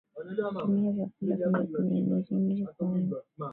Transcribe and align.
tumia 1.17 1.35
vyakula 1.37 1.61
vyenye 1.81 2.01
nyuzinyuzi 2.01 2.63
kwa 2.77 2.87
wingi 2.89 3.15